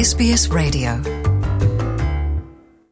SBS 0.00 0.48
Radio. 0.48 0.92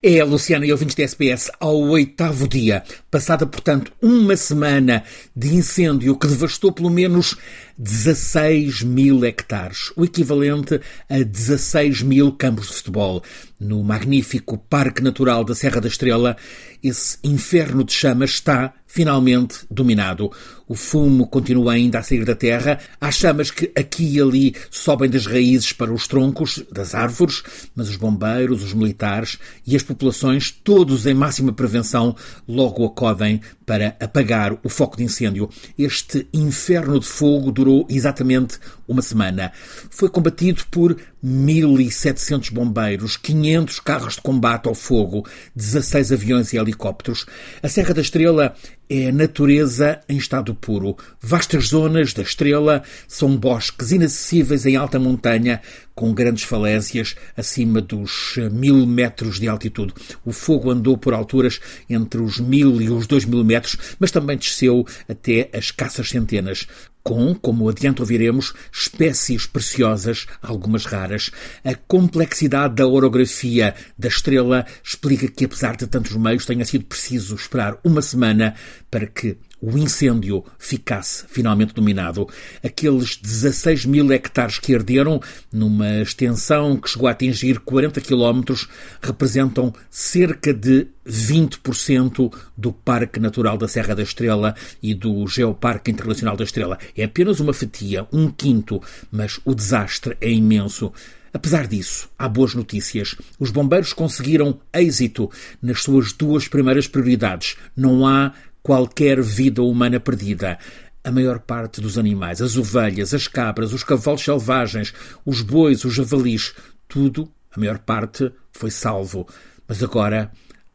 É 0.03 0.21
a 0.21 0.27
Luciana 0.27 0.67
e 0.67 0.73
ouvintes 0.73 0.95
da 0.95 1.05
SBS 1.05 1.51
ao 1.59 1.75
oitavo 1.75 2.47
dia, 2.47 2.83
passada, 3.11 3.47
portanto, 3.47 3.91
uma 4.03 4.37
semana 4.37 5.03
de 5.35 5.55
incêndio 5.55 6.15
que 6.15 6.27
devastou 6.27 6.71
pelo 6.71 6.91
menos 6.91 7.35
16 7.79 8.83
mil 8.83 9.25
hectares, 9.25 9.91
o 9.97 10.05
equivalente 10.05 10.79
a 11.09 11.23
16 11.23 12.03
mil 12.03 12.31
campos 12.33 12.67
de 12.67 12.75
futebol. 12.75 13.23
No 13.61 13.83
magnífico 13.83 14.57
Parque 14.57 15.03
Natural 15.03 15.43
da 15.43 15.53
Serra 15.53 15.81
da 15.81 15.89
Estrela, 15.89 16.37
esse 16.81 17.19
inferno 17.25 17.83
de 17.83 17.93
chamas 17.93 18.31
está 18.31 18.73
finalmente 18.87 19.67
dominado. 19.69 20.31
O 20.67 20.75
fumo 20.75 21.27
continua 21.27 21.73
ainda 21.73 21.99
a 21.99 22.03
sair 22.03 22.25
da 22.25 22.37
terra. 22.37 22.79
Há 23.01 23.11
chamas 23.11 23.51
que 23.51 23.71
aqui 23.77 24.17
e 24.17 24.21
ali 24.21 24.55
sobem 24.71 25.11
das 25.11 25.27
raízes 25.27 25.73
para 25.73 25.93
os 25.93 26.07
troncos 26.07 26.63
das 26.71 26.95
árvores, 26.95 27.43
mas 27.75 27.89
os 27.89 27.97
bombeiros, 27.97 28.63
os 28.63 28.73
militares 28.75 29.39
e 29.67 29.75
as 29.75 29.83
populações, 29.83 30.51
todos 30.51 31.05
em 31.05 31.15
máxima 31.15 31.53
prevenção, 31.53 32.15
logo 32.47 32.85
acodem 32.85 33.41
para 33.67 33.97
apagar 34.01 34.57
o 34.63 34.69
foco 34.69 34.97
de 34.97 35.05
incêndio. 35.05 35.51
Este 35.77 36.27
inferno 36.33 37.01
de 37.01 37.07
fogo 37.07 37.51
durou 37.51 37.87
exatamente 37.91 38.59
uma 38.87 39.03
semana. 39.03 39.53
Foi 39.91 40.09
combatido 40.09 40.63
por 40.71 40.97
1.700 41.25 42.53
bombeiros, 42.53 43.17
500 43.17 43.48
carros 43.81 44.15
de 44.15 44.23
combate 44.23 44.69
ao 44.69 44.75
fogo, 44.75 45.27
16 45.55 46.13
aviões 46.13 46.53
e 46.53 46.57
helicópteros. 46.59 47.27
A 47.63 47.69
Serra 47.69 47.95
da 47.95 48.01
Estrela 48.01 48.55
é 48.89 49.09
a 49.09 49.13
natureza 49.13 50.01
em 50.09 50.17
estado 50.17 50.55
puro. 50.55 50.97
Vastas 51.21 51.69
zonas 51.69 52.13
da 52.13 52.23
Estrela 52.23 52.83
são 53.07 53.37
bosques 53.37 53.93
inacessíveis 53.93 54.65
em 54.65 54.77
alta 54.77 54.99
montanha, 54.99 55.61
com 55.95 56.15
grandes 56.15 56.45
falésias 56.45 57.17
acima 57.37 57.81
dos 57.81 58.37
mil 58.53 58.87
metros 58.87 59.39
de 59.39 59.49
altitude. 59.49 59.93
O 60.25 60.33
fogo 60.33 60.71
andou 60.71 60.97
por 60.97 61.13
alturas 61.13 61.61
entre 61.91 62.21
os 62.21 62.39
mil 62.39 62.81
e 62.81 62.89
os 62.89 63.07
dois 63.07 63.25
mil 63.25 63.45
metros, 63.45 63.77
mas 63.99 64.11
também 64.11 64.37
desceu 64.37 64.87
até 65.09 65.51
as 65.53 65.71
caças 65.71 66.09
centenas 66.09 66.67
com, 67.09 67.35
como 67.35 67.71
adiante 67.71 68.03
ouviremos, 68.03 68.53
espécies 68.71 69.47
preciosas, 69.47 70.27
algumas 70.43 70.85
raras. 70.85 71.31
A 71.65 71.75
complexidade 71.75 72.75
da 72.75 72.87
orografia 72.87 73.75
da 73.97 74.09
estrela 74.09 74.67
explica 74.85 75.27
que, 75.27 75.47
apesar 75.47 75.75
de 75.75 75.87
tantos 75.87 76.15
meios, 76.17 76.45
tenha 76.45 76.67
sido 76.67 76.85
preciso 76.85 77.35
esperar 77.35 77.79
uma 77.83 78.03
semana 78.03 78.55
para 78.91 79.07
que 79.07 79.37
o 79.61 79.77
incêndio 79.77 80.45
ficasse 80.59 81.25
finalmente 81.29 81.75
dominado. 81.75 82.29
Aqueles 82.65 83.17
16 83.17 83.87
mil 83.87 84.11
hectares 84.13 84.59
que 84.59 84.75
arderam, 84.75 85.21
numa 85.53 86.01
extensão 86.01 86.77
que 86.77 86.89
chegou 86.89 87.09
a 87.09 87.11
atingir 87.11 87.59
40 87.61 88.01
quilómetros, 88.01 88.69
representam 89.03 89.75
cerca 89.91 90.55
de 90.55 90.87
20% 91.07 92.33
do 92.57 92.73
Parque 92.73 93.19
Natural 93.19 93.59
da 93.59 93.67
Serra 93.67 93.95
da 93.95 94.03
Estrela 94.03 94.55
e 94.83 94.95
do 94.95 95.27
Geoparque 95.27 95.91
Internacional 95.91 96.37
da 96.37 96.45
Estrela. 96.45 96.79
É 96.97 97.05
apenas 97.05 97.41
uma 97.41 97.53
fatia, 97.53 98.07
um 98.13 98.31
quinto, 98.31 98.81
mas 99.11 99.41
o 99.45 99.55
desastre 99.55 100.17
é 100.21 100.31
imenso. 100.31 100.93
Apesar 101.33 101.67
disso, 101.67 102.09
há 102.19 102.29
boas 102.29 102.55
notícias. 102.55 103.15
Os 103.39 103.51
bombeiros 103.51 103.93
conseguiram 103.93 104.61
êxito 104.73 105.31
nas 105.61 105.83
suas 105.83 106.13
duas 106.13 106.49
primeiras 106.49 106.89
prioridades. 106.89 107.57
Não 107.77 108.07
há 108.07 108.33
qualquer 108.69 109.23
vida 109.23 109.63
humana 109.63 109.99
perdida. 109.99 110.59
A 111.03 111.11
maior 111.11 111.39
parte 111.39 111.81
dos 111.81 111.97
animais, 111.97 112.43
as 112.43 112.55
ovelhas, 112.55 113.15
as 113.15 113.27
cabras, 113.27 113.73
os 113.73 113.83
cavalos 113.83 114.21
selvagens, 114.21 114.93
os 115.25 115.41
bois, 115.41 115.87
os 115.87 115.95
javalis, 115.95 116.55
tudo, 116.87 117.27
a 117.51 117.59
maior 117.59 117.79
parte, 117.79 118.31
foi 118.53 118.71
salvo. 118.71 119.27
Mas 119.67 119.83
agora 119.83 120.31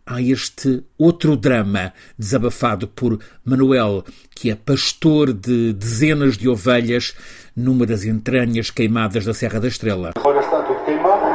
há 0.08 0.20
este 0.20 0.84
outro 0.98 1.38
drama 1.38 1.94
desabafado 2.18 2.88
por 2.88 3.20
Manuel, 3.46 4.04
que 4.32 4.50
é 4.50 4.56
pastor 4.56 5.32
de 5.32 5.72
dezenas 5.74 6.36
de 6.36 6.50
ovelhas 6.50 7.14
numa 7.56 7.86
das 7.86 8.06
entranhas 8.06 8.72
queimadas 8.72 9.24
da 9.24 9.36
Serra 9.36 9.60
da 9.60 9.68
Estrela. 9.68 10.14
Olha, 10.18 10.40
está 10.40 10.64
tudo 10.64 10.84
queimado. 10.84 11.26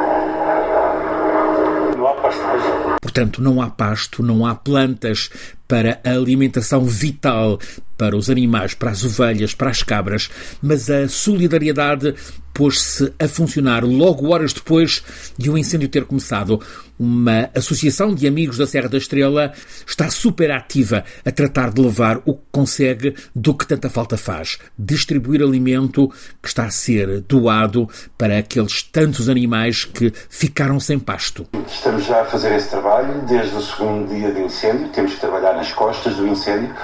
Não 1.97 2.05
há 2.05 2.13
pastagem. 2.15 2.89
Portanto, 3.01 3.41
não 3.41 3.61
há 3.61 3.69
pasto, 3.69 4.21
não 4.21 4.45
há 4.45 4.53
plantas 4.53 5.29
para 5.69 6.01
a 6.03 6.09
alimentação 6.09 6.83
vital 6.83 7.59
para 7.99 8.15
os 8.15 8.29
animais, 8.29 8.73
para 8.73 8.91
as 8.91 9.03
ovelhas, 9.03 9.53
para 9.53 9.69
as 9.69 9.83
cabras, 9.83 10.29
mas 10.61 10.89
a 10.89 11.09
solidariedade 11.09 12.15
pôs-se 12.53 13.13
a 13.19 13.27
funcionar 13.27 13.83
logo 13.83 14.33
horas 14.33 14.53
depois 14.53 15.03
de 15.37 15.49
o 15.49 15.53
um 15.53 15.57
incêndio 15.57 15.87
ter 15.87 16.05
começado. 16.05 16.59
Uma 16.99 17.49
associação 17.55 18.13
de 18.13 18.27
amigos 18.27 18.57
da 18.57 18.67
Serra 18.67 18.89
da 18.89 18.97
Estrela 18.97 19.53
está 19.87 20.09
super 20.09 20.51
ativa 20.51 21.05
a 21.25 21.31
tratar 21.31 21.71
de 21.71 21.81
levar 21.81 22.17
o 22.25 22.33
que 22.33 22.43
consegue 22.51 23.15
do 23.33 23.53
que 23.53 23.65
tanta 23.65 23.89
falta 23.89 24.17
faz. 24.17 24.57
Distribuir 24.77 25.41
alimento 25.41 26.09
que 26.41 26.49
está 26.49 26.65
a 26.65 26.71
ser 26.71 27.21
doado 27.21 27.87
para 28.17 28.37
aqueles 28.37 28.83
tantos 28.83 29.29
animais 29.29 29.85
que 29.85 30.11
ficaram 30.29 30.77
sem 30.81 30.99
pasto. 30.99 31.47
Estamos 31.65 32.05
já 32.05 32.23
a 32.23 32.25
fazer 32.25 32.53
esse 32.55 32.69
trabalho 32.69 33.25
desde 33.25 33.55
o 33.55 33.61
segundo 33.61 34.13
dia 34.13 34.33
de 34.33 34.41
incêndio. 34.41 34.89
Temos 34.89 35.13
que 35.13 35.21
trabalhar 35.21 35.53
nas 35.53 35.71
costas 35.71 36.17
do 36.17 36.27
incêndio, 36.27 36.75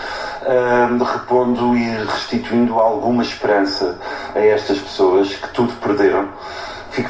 uh, 0.45 1.03
repondo 1.03 1.75
e 1.75 1.89
restituindo 2.05 2.79
alguma 2.79 3.23
esperança 3.23 3.97
a 4.33 4.39
estas 4.39 4.79
pessoas 4.79 5.33
que 5.33 5.49
tudo 5.49 5.73
perderam. 5.81 6.29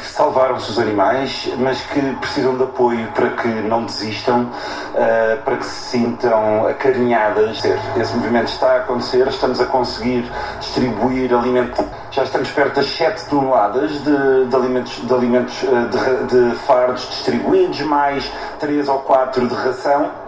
Salvaram-se 0.01 0.71
os 0.71 0.79
animais, 0.79 1.53
mas 1.59 1.79
que 1.81 2.01
precisam 2.15 2.57
de 2.57 2.63
apoio 2.63 3.07
para 3.13 3.29
que 3.29 3.47
não 3.47 3.85
desistam, 3.85 4.41
uh, 4.43 5.43
para 5.43 5.57
que 5.57 5.65
se 5.65 5.91
sintam 5.91 6.65
acarinhadas. 6.65 7.63
Esse 7.95 8.15
movimento 8.15 8.47
está 8.47 8.71
a 8.71 8.77
acontecer, 8.77 9.27
estamos 9.27 9.61
a 9.61 9.65
conseguir 9.65 10.25
distribuir 10.59 11.31
alimento. 11.35 11.85
Já 12.09 12.23
estamos 12.23 12.49
perto 12.49 12.77
das 12.77 12.87
7 12.87 13.29
toneladas 13.29 13.91
de, 13.91 14.45
de 14.47 14.55
alimentos, 14.55 14.93
de, 15.05 15.13
alimentos 15.13 15.53
de, 15.53 16.49
de 16.49 16.55
fardos 16.61 17.07
distribuídos, 17.07 17.81
mais 17.81 18.31
3 18.59 18.87
ou 18.87 18.99
4 18.99 19.47
de 19.47 19.53
ração 19.53 20.24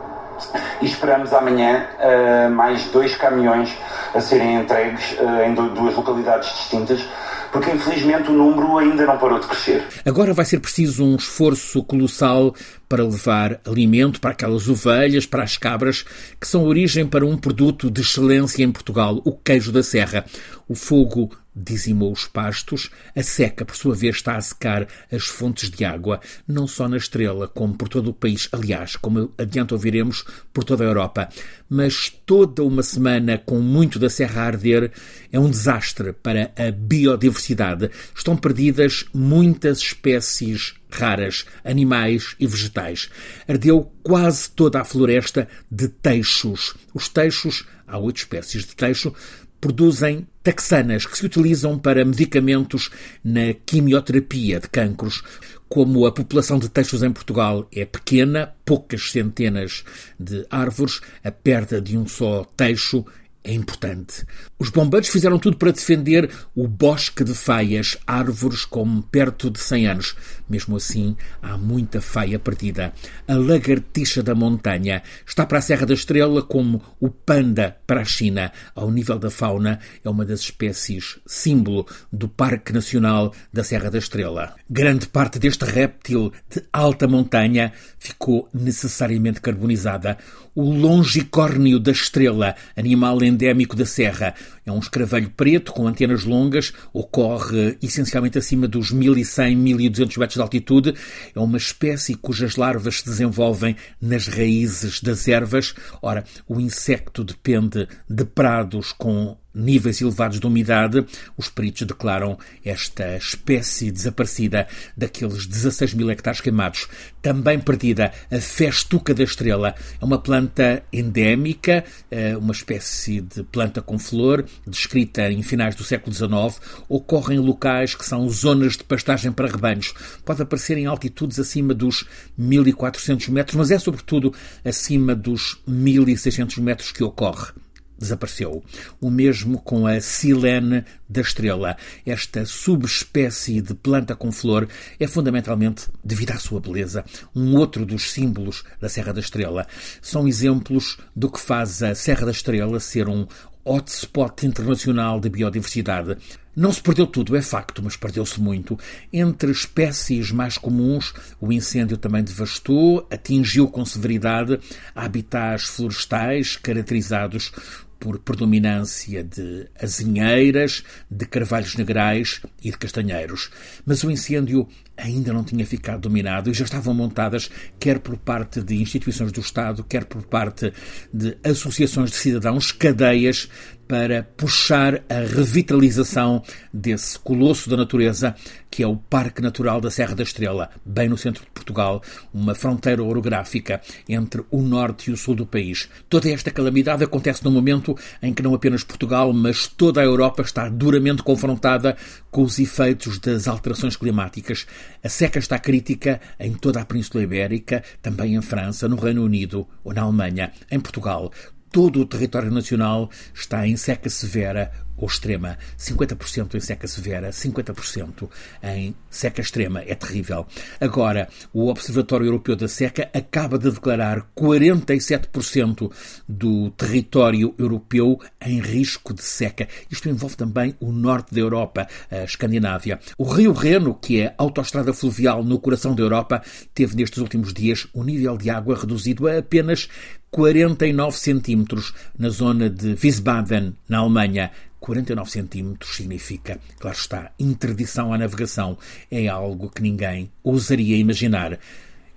e 0.82 0.86
esperamos 0.86 1.34
amanhã 1.34 1.88
uh, 2.00 2.50
mais 2.52 2.86
dois 2.86 3.16
caminhões 3.16 3.76
a 4.14 4.22
serem 4.22 4.56
entregues 4.56 5.14
uh, 5.20 5.44
em 5.46 5.54
duas 5.54 5.96
localidades 5.96 6.50
distintas 6.50 7.08
porque 7.52 7.72
infelizmente 7.72 8.30
o 8.30 8.34
número 8.34 8.78
ainda 8.78 9.06
não 9.06 9.18
parou 9.18 9.40
de 9.40 9.48
crescer. 9.48 9.84
Agora 10.06 10.34
vai 10.34 10.46
ser 10.46 10.60
preciso 10.60 11.04
um 11.04 11.16
esforço 11.16 11.84
colossal 11.84 12.54
para 12.88 13.04
levar 13.04 13.60
alimento 13.66 14.20
para 14.20 14.32
aquelas 14.32 14.68
ovelhas, 14.68 15.26
para 15.26 15.44
as 15.44 15.58
cabras, 15.58 16.06
que 16.40 16.48
são 16.48 16.64
origem 16.66 17.06
para 17.06 17.26
um 17.26 17.38
produto 17.38 17.90
de 17.90 18.02
excelência 18.02 18.64
em 18.64 18.72
Portugal, 18.72 19.22
o 19.26 19.32
queijo 19.32 19.72
da 19.72 19.84
serra. 19.84 20.26
O 20.68 20.76
fogo 20.76 21.32
dizimou 21.58 22.12
os 22.12 22.26
pastos, 22.26 22.90
a 23.16 23.24
seca, 23.24 23.66
por 23.66 23.76
sua 23.76 23.96
vez, 23.96 24.18
está 24.18 24.36
a 24.36 24.42
secar 24.42 24.88
as 25.12 25.26
fontes 25.26 25.70
de 25.70 25.84
água, 25.84 26.20
não 26.48 26.68
só 26.68 26.88
na 26.88 26.98
Estrela, 26.98 27.48
como 27.48 27.74
por 27.74 27.90
todo 27.90 28.10
o 28.10 28.14
país, 28.14 28.48
aliás, 28.52 28.96
como 28.96 29.34
adiante 29.38 29.74
ouviremos, 29.74 30.24
por 30.54 30.64
toda 30.64 30.84
a 30.84 30.88
Europa. 30.88 31.30
Mas 31.70 32.10
toda 32.26 32.64
uma 32.64 32.84
semana 32.84 33.38
com 33.38 33.60
muito 33.60 33.98
da 33.98 34.10
serra 34.10 34.44
a 34.44 34.46
arder 34.46 34.92
é 35.32 35.40
um 35.40 35.50
desastre 35.50 36.14
para 36.14 36.52
a 36.56 36.72
biodiversidade. 36.72 37.90
Estão 38.16 38.38
perdidas 38.38 39.06
muitas 39.14 39.80
espécies 39.80 40.76
raras, 40.90 41.46
animais 41.64 42.36
e 42.40 42.48
vegetais. 42.48 43.10
Ardeu 43.48 43.92
quase 44.02 44.50
toda 44.50 44.80
a 44.80 44.86
floresta 44.86 45.48
de 45.70 45.88
teixos. 45.88 46.76
Os 46.94 47.10
teixos, 47.10 47.66
há 47.86 47.98
oito 47.98 48.18
espécies 48.18 48.66
de 48.66 48.76
teixo, 48.76 49.14
produzem 49.60 50.28
taxanas 50.44 51.06
que 51.06 51.18
se 51.18 51.26
utilizam 51.26 51.78
para 51.78 52.06
medicamentos 52.06 52.90
na 53.24 53.54
quimioterapia 53.66 54.60
de 54.60 54.70
cancros. 54.70 55.24
Como 55.68 56.06
a 56.06 56.12
população 56.12 56.58
de 56.58 56.70
teixos 56.70 57.04
em 57.04 57.12
Portugal 57.12 57.68
é 57.74 57.86
pequena, 57.86 58.54
poucas 58.64 59.12
centenas 59.12 59.84
de 60.18 60.46
árvores, 60.50 61.02
a 61.24 61.32
perda 61.32 61.82
de 61.82 61.98
um 61.98 62.08
só 62.08 62.46
teixo 62.56 63.06
é 63.48 63.54
importante. 63.54 64.26
Os 64.60 64.70
bombeiros 64.70 65.08
fizeram 65.08 65.40
tudo 65.40 65.56
para 65.56 65.72
defender 65.72 66.30
o 66.54 66.68
bosque 66.68 67.24
de 67.24 67.34
faias, 67.34 67.98
árvores 68.06 68.66
com 68.66 69.02
perto 69.02 69.50
de 69.50 69.60
100 69.60 69.88
anos. 69.88 70.16
Mesmo 70.50 70.76
assim, 70.76 71.16
há 71.42 71.58
muita 71.58 72.02
faia 72.02 72.38
perdida. 72.38 72.94
A 73.26 73.36
lagartixa 73.36 74.22
da 74.22 74.36
montanha 74.36 75.02
está 75.26 75.46
para 75.46 75.60
a 75.60 75.62
Serra 75.62 75.86
da 75.86 75.94
Estrela 75.94 76.42
como 76.42 76.82
o 77.00 77.10
panda 77.10 77.78
para 77.88 78.02
a 78.02 78.06
China. 78.06 78.52
Ao 78.76 78.92
nível 78.92 79.18
da 79.18 79.30
fauna, 79.32 79.80
é 80.04 80.10
uma 80.10 80.26
das 80.26 80.42
espécies 80.42 81.18
símbolo 81.26 81.88
do 82.12 82.28
Parque 82.28 82.74
Nacional 82.74 83.34
da 83.54 83.64
Serra 83.64 83.90
da 83.90 83.98
Estrela. 83.98 84.56
Grande 84.70 85.08
parte 85.08 85.40
deste 85.40 85.64
réptil 85.64 86.34
de 86.50 86.64
alta 86.74 87.08
montanha 87.08 87.72
ficou 87.98 88.50
necessariamente 88.54 89.40
carbonizada. 89.40 90.18
O 90.54 90.70
longicórnio 90.70 91.80
da 91.80 91.92
estrela, 91.92 92.56
animal 92.76 93.24
endêmico 93.24 93.37
endémico 93.38 93.76
da 93.76 93.86
Serra. 93.86 94.34
É 94.66 94.72
um 94.72 94.80
escravelho 94.80 95.30
preto 95.30 95.72
com 95.72 95.88
antenas 95.88 96.24
longas, 96.24 96.74
ocorre 96.92 97.78
essencialmente 97.82 98.38
acima 98.38 98.68
dos 98.68 98.92
1100, 98.92 99.56
1200 99.56 100.18
metros 100.18 100.36
de 100.36 100.42
altitude. 100.42 100.96
É 101.36 101.40
uma 101.40 101.58
espécie 101.58 102.16
cujas 102.16 102.56
larvas 102.56 103.00
se 103.00 103.06
desenvolvem 103.06 103.76
nas 104.02 104.28
raízes 104.28 105.02
das 105.02 105.28
ervas. 105.28 105.76
Ora, 106.02 106.24
o 106.48 106.60
insecto 106.60 107.24
depende 107.24 107.88
de 108.10 108.26
prados 108.26 108.92
com 108.92 109.38
níveis 109.58 110.02
elevados 110.02 110.40
de 110.40 110.46
umidade, 110.46 111.06
os 111.36 111.50
peritos 111.50 111.88
declaram 111.88 112.38
esta 112.64 113.18
espécie 113.18 113.92
desaparecida 113.92 114.68
daqueles 114.96 115.46
16 115.46 115.94
mil 115.94 116.10
hectares 116.10 116.42
queimados. 116.42 116.88
Também 117.22 117.60
perdida 117.60 118.12
a 118.32 118.40
festuca 118.40 119.14
da 119.14 119.24
estrela. 119.24 119.76
É 120.00 120.06
uma 120.06 120.20
planta 120.20 120.84
endémica, 120.94 121.84
eh, 122.10 122.38
uma 122.38 122.54
espécie 122.54 123.22
de 123.22 123.44
planta 123.44 123.82
com 123.82 123.98
flor, 123.98 124.46
descrita 124.66 125.30
em 125.32 125.42
finais 125.42 125.76
do 125.76 125.84
século 125.84 126.14
XIX. 126.14 126.62
Ocorre 126.88 127.36
em 127.36 127.40
locais 127.40 127.96
que 127.96 128.06
são 128.06 128.30
zonas 128.30 128.78
de 128.78 128.84
pastagem 128.84 129.32
para 129.32 129.48
rebanhos. 129.48 129.94
Pode 130.24 130.42
aparecer 130.42 130.78
em 130.78 130.86
altitudes 130.86 131.40
acima 131.40 131.74
dos 131.74 132.06
1400 132.38 133.28
metros, 133.30 133.56
mas 133.56 133.72
é 133.72 133.80
sobretudo 133.80 134.34
acima 134.64 135.16
dos 135.16 135.62
1600 135.68 136.58
metros 136.58 136.92
que 136.92 137.04
ocorre 137.04 137.52
desapareceu. 137.98 138.64
O 139.02 139.10
mesmo 139.10 139.60
com 139.62 139.88
a 139.88 140.00
silene 140.00 140.84
da 141.10 141.22
estrela. 141.22 141.78
Esta 142.06 142.46
subespécie 142.46 143.62
de 143.62 143.74
planta 143.74 144.16
com 144.16 144.32
flor 144.32 144.68
é 145.00 145.08
fundamentalmente 145.08 145.88
devido 146.04 146.32
à 146.32 146.38
sua 146.38 146.60
beleza. 146.60 147.04
Um 147.36 147.56
outro 147.56 147.86
dos 147.86 148.12
símbolos 148.12 148.64
da 148.80 148.90
Serra 148.90 149.14
da 149.14 149.20
Estrela. 149.20 149.68
São 150.02 150.28
exemplos 150.28 150.98
do 151.16 151.30
que 151.30 151.40
faz 151.40 151.82
a 151.82 151.96
Serra 151.96 152.26
da 152.26 152.32
Estrela 152.32 152.80
ser 152.80 153.08
um 153.08 153.28
hotspot 153.68 154.46
internacional 154.46 155.20
de 155.20 155.30
biodiversidade. 155.30 156.18
Não 156.56 156.74
se 156.74 156.82
perdeu 156.82 157.06
tudo, 157.06 157.36
é 157.36 157.42
facto, 157.42 157.84
mas 157.84 157.96
perdeu-se 157.96 158.42
muito. 158.42 158.80
Entre 159.14 159.52
espécies 159.52 160.32
mais 160.32 160.58
comuns, 160.58 161.14
o 161.40 161.54
incêndio 161.54 161.98
também 161.98 162.24
devastou, 162.24 163.06
atingiu 163.12 163.68
com 163.68 163.86
severidade 163.86 164.60
habitats 164.96 165.66
florestais 165.66 166.56
caracterizados 166.56 167.52
por 168.00 168.20
predominância 168.20 169.24
de 169.24 169.68
azinheiras, 169.82 170.84
de 171.10 171.26
carvalhos 171.26 171.76
negrais 171.76 172.42
e 172.64 172.72
de 172.72 172.78
castanheiros. 172.78 173.50
Mas 173.86 174.04
o 174.04 174.12
incêndio 174.12 174.68
ainda 174.98 175.32
não 175.32 175.44
tinha 175.44 175.66
ficado 175.66 176.02
dominado 176.02 176.50
e 176.50 176.54
já 176.54 176.66
estavam 176.66 176.94
montadas, 176.94 177.50
quer 177.80 178.00
por 178.00 178.18
parte 178.18 178.62
de 178.62 178.76
instituições 178.76 179.32
do 179.32 179.40
Estado, 179.40 179.84
quer 179.84 180.06
por 180.06 180.24
parte 180.24 180.74
de 181.14 181.38
associações 181.44 182.10
de 182.10 182.18
cidadãos, 182.18 182.72
cadeias 182.72 183.50
para 183.88 184.24
puxar 184.36 185.04
a 185.10 185.20
revitalização 185.20 186.44
desse 186.74 187.18
colosso 187.18 187.70
da 187.70 187.78
natureza 187.78 188.36
que 188.70 188.84
é 188.84 188.88
o 188.88 188.98
Parque 188.98 189.42
Natural 189.42 189.80
da 189.82 189.90
Serra 189.90 190.14
da 190.14 190.24
Estrela, 190.24 190.70
bem 190.86 191.10
no 191.10 191.18
centro 191.18 191.44
de 191.44 191.50
Portugal, 191.50 192.02
uma 192.34 192.54
fronteira 192.54 193.04
orográfica 193.04 193.82
entre 194.08 194.44
o 194.52 194.62
norte 194.62 195.10
e 195.10 195.14
o 195.14 195.18
sul 195.18 195.36
do 195.36 195.46
país. 195.46 195.90
Toda 196.10 196.30
esta 196.30 196.52
calamidade 196.52 197.04
acontece 197.04 197.44
num 197.44 197.52
momento 197.52 197.98
em 198.22 198.34
que 198.34 198.44
não 198.44 198.54
apenas 198.54 198.84
Portugal, 198.84 199.32
mas 199.34 199.68
toda 199.68 200.02
a 200.02 200.04
Europa 200.04 200.42
está 200.42 200.70
duramente 200.70 201.24
confrontada 201.24 201.96
com 202.30 202.44
os 202.44 202.60
efeitos 202.60 203.20
das 203.20 203.48
alterações 203.48 203.96
climáticas. 203.96 204.68
A 205.04 205.10
seca 205.10 205.40
está 205.40 205.58
crítica 205.58 206.22
em 206.40 206.54
toda 206.54 206.82
a 206.82 206.86
Península 206.86 207.24
Ibérica, 207.24 207.84
também 208.02 208.36
em 208.36 208.42
França, 208.42 208.88
no 208.88 208.98
Reino 208.98 209.24
Unido 209.24 209.68
ou 209.84 209.94
na 209.94 210.04
Alemanha, 210.04 210.52
em 210.70 210.80
Portugal 210.80 211.32
todo 211.72 212.02
o 212.02 212.06
território 212.06 212.52
nacional 212.52 213.10
está 213.34 213.68
em 213.68 213.78
seca 213.78 214.10
severa 214.10 214.72
ou 214.98 215.08
extrema. 215.08 215.58
50% 215.78 216.56
em 216.56 216.60
seca 216.60 216.88
severa, 216.88 217.30
50% 217.30 218.30
em 218.64 218.96
seca 219.10 219.42
extrema. 219.42 219.82
É 219.82 219.96
terrível. 219.96 220.46
Agora, 220.82 221.30
o 221.54 221.68
Observatório 221.70 222.26
Europeu 222.26 222.56
da 222.56 222.68
Seca 222.68 223.10
acaba 223.14 223.58
de 223.58 223.70
declarar 223.72 224.28
47% 224.36 225.92
do 226.28 226.72
território 226.72 227.54
europeu 227.58 228.20
em 228.42 228.60
risco 228.60 229.14
de 229.14 229.24
seca. 229.24 229.68
Isto 229.90 230.10
envolve 230.10 230.36
também 230.36 230.76
o 230.80 230.92
norte 230.92 231.34
da 231.34 231.40
Europa, 231.40 231.88
a 232.10 232.24
Escandinávia. 232.24 233.00
O 233.18 233.26
Rio 233.26 233.54
Reno, 233.54 233.94
que 233.94 234.22
é 234.22 234.34
autoestrada 234.38 234.94
fluvial 234.94 235.44
no 235.44 235.60
coração 235.60 235.94
da 235.94 236.04
Europa, 236.04 236.42
teve 236.74 236.96
nestes 236.96 237.20
últimos 237.20 237.54
dias 237.54 237.88
o 237.94 238.04
nível 238.04 238.38
de 238.38 238.50
água 238.50 238.78
reduzido 238.78 239.28
a 239.28 239.38
apenas 239.38 239.88
49 240.32 241.18
centímetros 241.18 241.94
na 242.18 242.30
zona 242.30 242.70
de 242.70 242.96
Wiesbaden, 243.02 243.76
na 243.88 244.00
Alemanha. 244.00 244.52
49 244.80 245.30
centímetros 245.30 245.96
significa, 245.96 246.60
claro 246.80 246.98
está, 246.98 247.32
interdição 247.40 248.14
à 248.14 248.18
navegação. 248.18 248.78
É 249.10 249.28
algo 249.28 249.70
que 249.70 249.82
ninguém 249.82 250.32
ousaria 250.44 250.98
imaginar. 250.98 251.60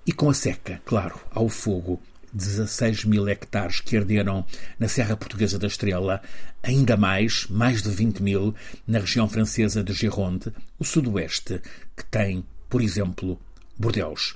E 0.05 0.11
com 0.11 0.29
a 0.29 0.33
seca, 0.33 0.81
claro, 0.85 1.19
ao 1.31 1.47
fogo, 1.49 2.01
16 2.33 3.05
mil 3.05 3.27
hectares 3.27 3.81
que 3.81 3.97
arderam 3.97 4.45
na 4.79 4.87
Serra 4.87 5.17
Portuguesa 5.17 5.59
da 5.59 5.67
Estrela, 5.67 6.21
ainda 6.63 6.95
mais, 6.95 7.45
mais 7.49 7.81
de 7.81 7.89
20 7.89 8.23
mil, 8.23 8.55
na 8.87 8.99
região 8.99 9.27
francesa 9.27 9.83
de 9.83 9.93
Gironde, 9.93 10.51
o 10.79 10.85
sudoeste, 10.85 11.61
que 11.95 12.05
tem, 12.05 12.45
por 12.69 12.81
exemplo, 12.81 13.39
Bordeaux. 13.77 14.35